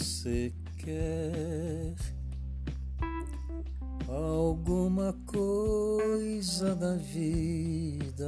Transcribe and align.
você 0.00 0.50
quer 0.78 1.94
alguma 4.08 5.14
coisa 5.26 6.74
da 6.74 6.96
vida, 6.96 8.26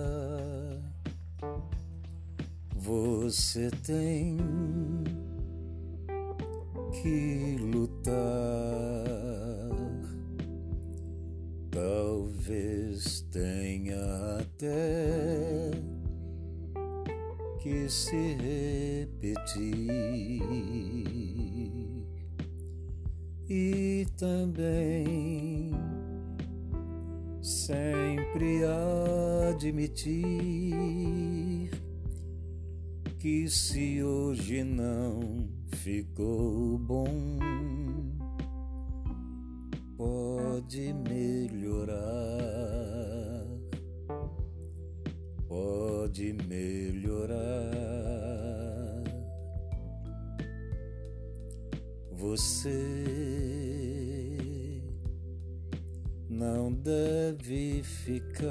você 2.76 3.70
tem 3.86 4.36
que 6.92 7.56
lutar. 7.58 8.12
Talvez 11.70 13.22
tenha 13.30 14.38
até 14.40 15.70
que 17.62 17.88
se 17.88 18.34
repetir 18.34 20.42
e 23.54 24.06
também 24.16 25.72
sempre 27.42 28.62
admitir 29.50 30.20
que 33.18 33.46
se 33.50 34.02
hoje 34.02 34.64
não 34.64 35.50
ficou 35.66 36.78
bom, 36.78 37.38
pode 39.98 40.94
melhorar 40.94 42.32
pode 45.46 46.32
melhorar. 46.48 47.36
Você 52.12 53.11
não 56.32 56.72
deve 56.72 57.82
ficar 57.82 58.48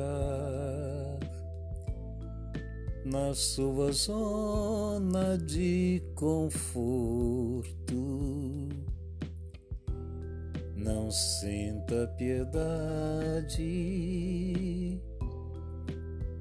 na 3.03 3.33
sua 3.33 3.91
zona 3.91 5.35
de 5.35 5.99
conforto. 6.13 7.65
Não 10.75 11.09
sinta 11.09 12.07
piedade 12.17 13.57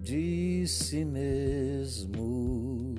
de 0.02 0.66
si 0.68 1.06
mesmo. 1.06 2.94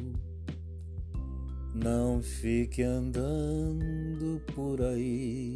Não 1.75 2.23
fique 2.23 2.81
andando 2.81 4.41
por 4.55 4.81
aí 4.81 5.50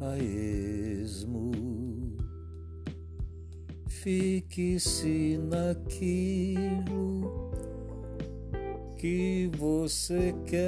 a 0.00 0.16
esmo. 0.18 1.52
Fique-se 3.88 5.38
naquilo 5.38 7.50
que 8.96 9.50
você 9.56 10.34
quer 10.46 10.66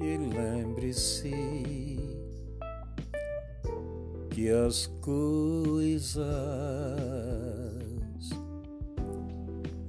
e 0.00 0.16
lembre-se 0.16 1.30
que 4.30 4.48
as 4.50 4.86
coisas 5.00 6.24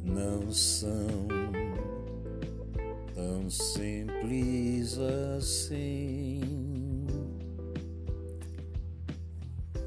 não 0.03 0.51
são 0.51 1.34
simples 3.49 4.97
assim. 4.97 6.41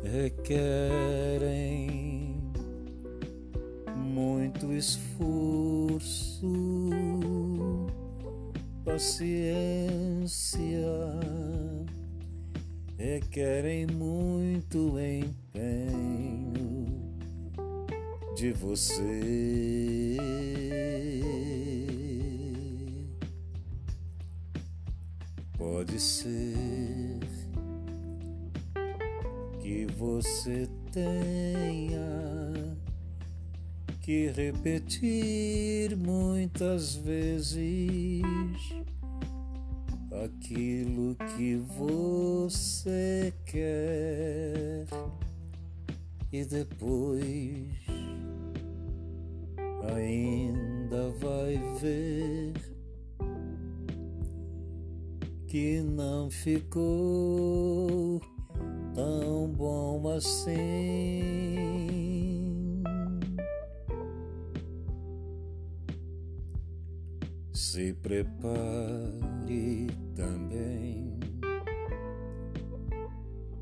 Requerem 0.02 1.48
muito 3.96 4.72
esforço, 4.72 6.46
paciência 8.84 9.98
requerem 12.98 13.86
muito 13.86 14.98
empenho 14.98 16.86
de 18.34 18.52
você. 18.52 20.16
Pode 25.58 25.98
ser 25.98 27.19
que 29.60 29.86
você 29.86 30.69
tenha 30.92 32.76
que 34.00 34.28
repetir 34.28 35.96
muitas 35.96 36.94
vezes 36.94 38.22
aquilo 40.24 41.16
que 41.36 41.56
você 41.56 43.34
quer 43.44 44.86
e 46.32 46.44
depois 46.44 47.66
ainda 49.92 51.10
vai 51.20 51.60
ver 51.80 52.68
que 55.48 55.81
não 55.81 56.31
ficou 56.31 58.20
tão 58.94 59.48
bom 59.48 60.06
assim. 60.10 61.56
Se 67.50 67.94
prepare 67.94 68.37
também 70.14 71.19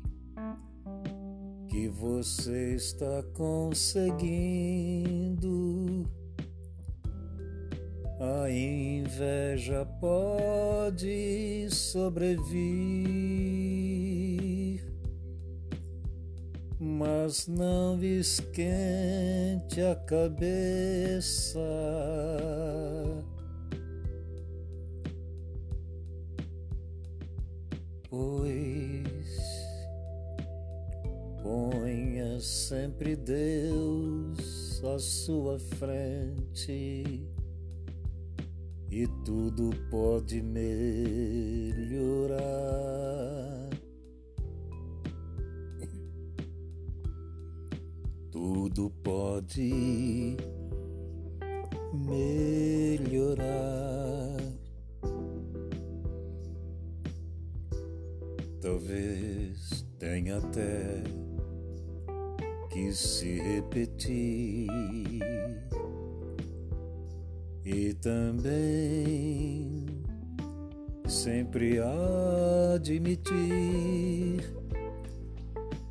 que 1.69 1.89
você 1.89 2.75
está 2.75 3.23
conseguindo 3.35 4.09
a 8.21 8.51
inveja 8.51 9.87
pode 10.01 11.69
sobrevir, 11.71 12.43
mas 16.81 17.47
não 17.47 18.03
esquente 18.03 19.81
a 19.81 19.95
cabeça. 19.95 21.61
Pois 28.11 29.58
ponha 31.49 32.39
sempre 32.41 33.17
Deus 33.17 34.85
à 34.85 34.99
sua 34.99 35.59
frente 35.59 37.27
e 38.91 39.09
tudo 39.25 39.71
pode 39.91 40.43
melhorar. 40.43 40.77
Tudo 48.31 48.91
pode 49.03 50.37
melhorar. 51.95 53.39
Talvez 58.61 59.87
tenha 59.99 60.37
até 60.37 61.28
que 62.79 62.93
se 62.93 63.41
repetir 63.41 64.69
e 67.65 67.93
também 67.95 69.85
sempre 71.09 71.81
admitir 72.71 73.35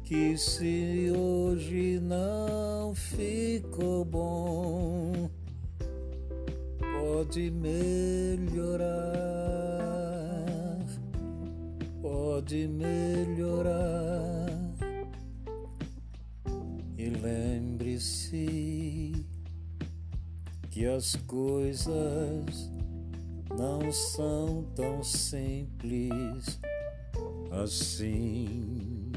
que 0.05 0.37
se 0.37 1.11
hoje 1.11 1.99
não 1.99 2.95
ficou 2.95 4.05
bom, 4.05 5.29
pode 6.79 7.51
melhorar. 7.51 8.87
pode 12.01 12.65
melhorar. 12.69 14.26
Lembre-se 17.09 18.45
que 20.69 20.85
as 20.85 21.15
coisas 21.15 22.71
não 23.57 23.91
são 23.91 24.63
tão 24.75 25.03
simples 25.03 26.59
assim. 27.51 29.11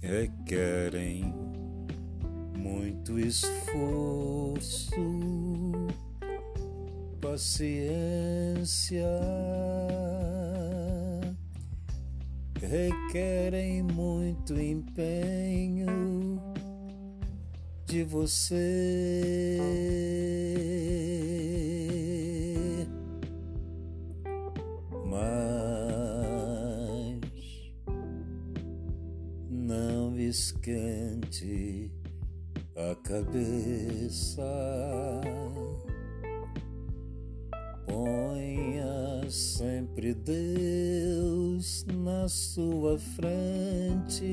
Requerem 0.00 1.32
muito 2.56 3.18
esforço, 3.18 4.90
paciência, 7.20 9.06
requerem 12.72 13.82
muito 13.82 14.58
empenho 14.58 16.40
de 17.84 18.02
você. 18.02 19.58
Mas 25.04 25.60
não 29.50 30.18
esquente 30.18 31.92
a 32.74 32.94
cabeça. 33.06 34.42
Ponha 37.86 39.28
sempre 39.28 40.14
Deus 40.14 40.71
na 41.92 42.28
sua 42.28 42.98
frente. 42.98 44.24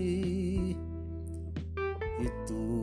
E 2.22 2.30
tu 2.48 2.79